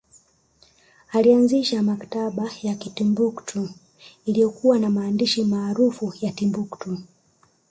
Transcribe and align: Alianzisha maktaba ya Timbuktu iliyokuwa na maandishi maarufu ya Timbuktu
Alianzisha 1.11 1.83
maktaba 1.83 2.51
ya 2.63 2.75
Timbuktu 2.75 3.69
iliyokuwa 4.25 4.79
na 4.79 4.89
maandishi 4.89 5.43
maarufu 5.43 6.13
ya 6.21 6.31
Timbuktu 6.31 6.97